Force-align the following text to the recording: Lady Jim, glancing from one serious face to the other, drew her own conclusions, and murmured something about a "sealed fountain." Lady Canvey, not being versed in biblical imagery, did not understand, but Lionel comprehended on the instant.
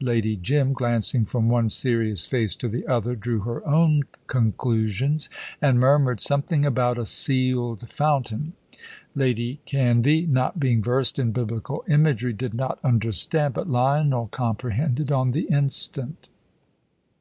Lady 0.00 0.36
Jim, 0.36 0.72
glancing 0.72 1.24
from 1.24 1.48
one 1.48 1.68
serious 1.68 2.24
face 2.24 2.54
to 2.54 2.68
the 2.68 2.86
other, 2.86 3.16
drew 3.16 3.40
her 3.40 3.66
own 3.66 4.04
conclusions, 4.28 5.28
and 5.60 5.80
murmured 5.80 6.20
something 6.20 6.64
about 6.64 6.96
a 6.96 7.04
"sealed 7.04 7.88
fountain." 7.90 8.52
Lady 9.16 9.58
Canvey, 9.66 10.28
not 10.28 10.60
being 10.60 10.80
versed 10.80 11.18
in 11.18 11.32
biblical 11.32 11.82
imagery, 11.88 12.32
did 12.32 12.54
not 12.54 12.78
understand, 12.84 13.52
but 13.52 13.68
Lionel 13.68 14.28
comprehended 14.28 15.10
on 15.10 15.32
the 15.32 15.46
instant. 15.48 16.28